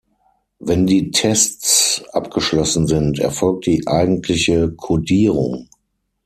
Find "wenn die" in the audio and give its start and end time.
0.57-1.11